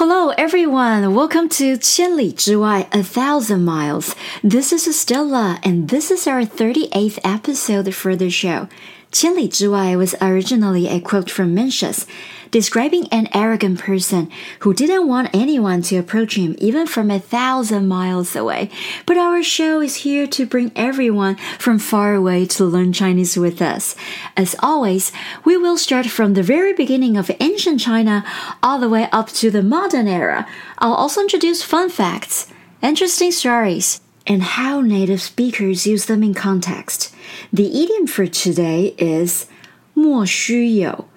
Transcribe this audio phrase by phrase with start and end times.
[0.00, 1.14] Hello, everyone.
[1.14, 4.14] Welcome to 千里之外, a thousand miles.
[4.42, 8.68] This is Stella, and this is our 38th episode for the show.
[9.12, 12.04] 千里之外 was originally a quote from Mencius,
[12.50, 14.28] describing an arrogant person
[14.60, 18.68] who didn't want anyone to approach him even from a thousand miles away.
[19.06, 23.62] But our show is here to bring everyone from far away to learn Chinese with
[23.62, 23.96] us.
[24.36, 25.12] As always,
[25.44, 28.24] we will start from the very beginning of ancient China
[28.62, 30.46] all the way up to the modern era.
[30.78, 32.48] I'll also introduce fun facts,
[32.82, 37.14] interesting stories, and how native speakers use them in context.
[37.52, 39.46] The idiom for today is
[39.94, 41.08] 莫须有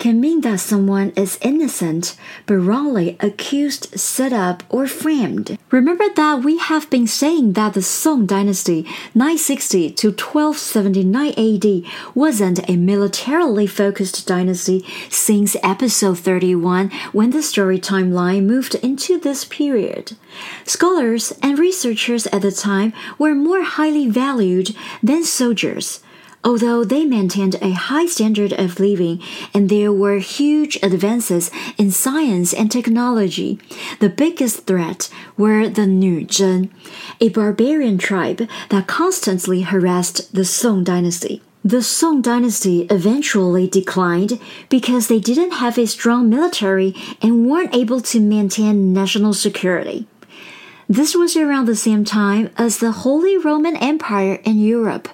[0.00, 5.58] can mean that someone is innocent but wrongly accused, set up, or framed.
[5.70, 8.82] Remember that we have been saying that the Song dynasty
[9.14, 17.78] 960 to 1279 AD wasn't a militarily focused dynasty since episode 31 when the story
[17.78, 20.16] timeline moved into this period.
[20.64, 26.00] Scholars and researchers at the time were more highly valued than soldiers
[26.42, 29.20] although they maintained a high standard of living
[29.52, 33.58] and there were huge advances in science and technology,
[34.00, 36.70] the biggest threat were the Nuzhen,
[37.20, 41.42] a barbarian tribe that constantly harassed the Song dynasty.
[41.62, 48.00] The Song dynasty eventually declined because they didn't have a strong military and weren't able
[48.00, 50.06] to maintain national security.
[50.88, 55.08] This was around the same time as the Holy Roman Empire in Europe.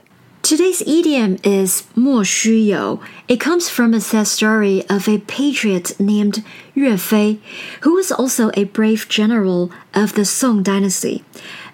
[0.52, 3.00] Today's idiom is 莫须有.
[3.30, 7.40] It comes from a sad story of a patriot named Yue Fei,
[7.82, 11.24] who was also a brave general of the Song dynasty.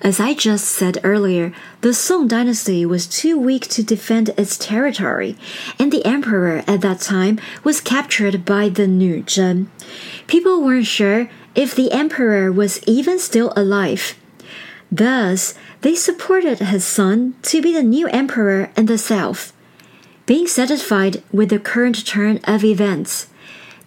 [0.02, 5.36] As I just said earlier, the Song dynasty was too weak to defend its territory,
[5.80, 9.70] and the emperor at that time was captured by the Nuzhen.
[10.28, 14.14] People weren't sure if the emperor was even still alive.
[14.93, 19.55] Thus, they supported his son to be the new emperor in the south.
[20.27, 23.29] Being satisfied with the current turn of events,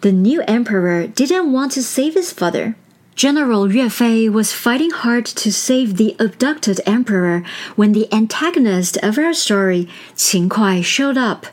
[0.00, 2.74] the new emperor didn't want to save his father.
[3.14, 7.44] General Yue Fei was fighting hard to save the abducted emperor
[7.76, 11.46] when the antagonist of our story, Qin Kuai, showed up.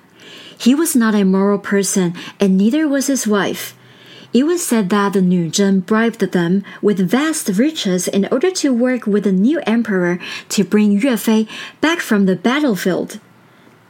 [0.57, 3.77] He was not a moral person, and neither was his wife.
[4.33, 9.05] It was said that the Nuzhen bribed them with vast riches in order to work
[9.05, 10.17] with the new emperor
[10.49, 11.47] to bring Yue Fei
[11.81, 13.19] back from the battlefield.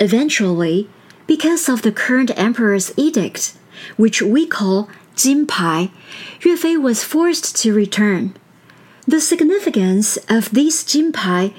[0.01, 0.89] Eventually,
[1.27, 3.53] because of the current emperor's edict,
[3.95, 5.91] which we call Jin Pai,
[6.41, 8.35] Yue Fei was forced to return.
[9.07, 11.53] The significance of these Jin Pai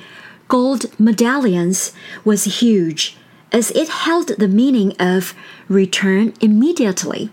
[0.49, 1.93] gold medallions
[2.23, 3.17] was huge,
[3.51, 5.35] as it held the meaning of
[5.69, 7.31] return immediately.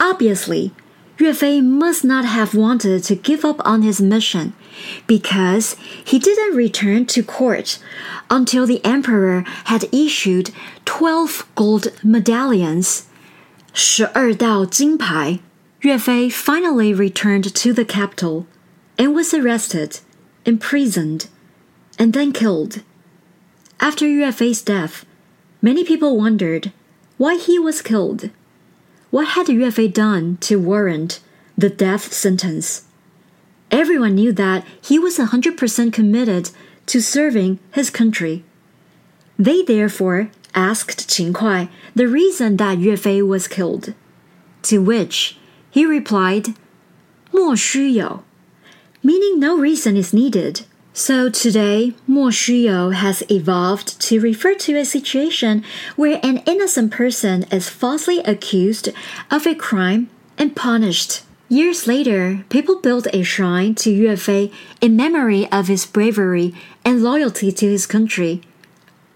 [0.00, 0.72] Obviously,
[1.18, 4.52] Yue Fei must not have wanted to give up on his mission
[5.06, 5.74] because
[6.04, 7.78] he didn't return to court
[8.30, 10.50] until the emperor had issued
[10.84, 13.04] 12 gold medallions.
[13.72, 15.40] 十二道金牌.
[15.82, 18.46] Yue Fei finally returned to the capital
[18.98, 20.00] and was arrested,
[20.44, 21.26] imprisoned,
[21.98, 22.82] and then killed.
[23.78, 25.04] After Yue Fei's death,
[25.60, 26.72] many people wondered
[27.18, 28.30] why he was killed.
[29.10, 31.20] What had Yue Fei done to warrant
[31.56, 32.84] the death sentence?
[33.70, 36.50] Everyone knew that he was 100% committed
[36.86, 38.44] to serving his country.
[39.38, 43.94] They therefore asked Qin Kuai the reason that Yue Fei was killed,
[44.62, 45.38] to which
[45.70, 46.54] he replied,
[47.32, 48.24] 莫须有,
[49.02, 50.62] meaning no reason is needed.
[50.93, 55.63] So today, Mo Shuyo has evolved to refer to a situation
[55.95, 58.89] where an innocent person is falsely accused
[59.31, 61.23] of a crime and punished.
[61.47, 66.53] Years later, people built a shrine to Yue Fei in memory of his bravery
[66.83, 68.41] and loyalty to his country.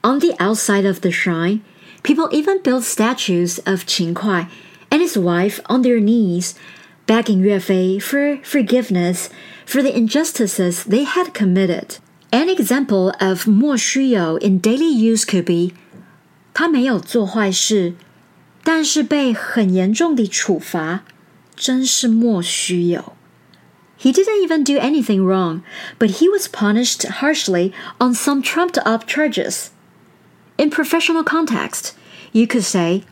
[0.01, 1.61] On the outside of the shrine,
[2.03, 4.49] people even built statues of Qin Kuai
[4.89, 6.55] and his wife on their knees
[7.06, 9.28] begging Yue Fei for forgiveness
[9.66, 11.98] for the injustices they had committed.
[12.32, 15.74] An example of 莫须有 in daily use could be
[16.54, 17.94] 他没有做坏事，
[18.62, 21.04] 但是被很严重地处罚，
[21.56, 23.15] 真是莫须有。
[23.98, 25.62] He didn't even do anything wrong,
[25.98, 29.66] but he was punished harshly on some trumped up charges.
[30.56, 31.91] In professional context,
[32.32, 33.03] you could say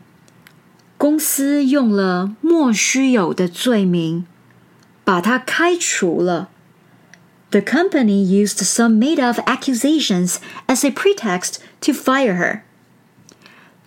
[1.03, 4.25] 公司用了莫须有的罪名
[5.03, 6.49] 把他开除了。
[7.51, 10.37] The company used some made up accusations
[10.67, 12.61] as a pretext to fire her.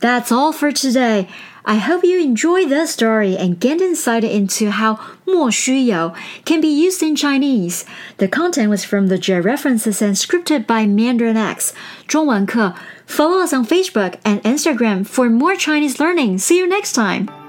[0.01, 1.29] That's all for today.
[1.70, 6.14] I hope you enjoy the story and get insight into how 莫须有
[6.46, 7.84] can be used in Chinese.
[8.20, 11.74] The content was from the references and scripted by MandarinX.
[12.08, 12.74] 中文课.
[13.06, 16.38] Follow us on Facebook and Instagram for more Chinese learning.
[16.38, 17.47] See you next time.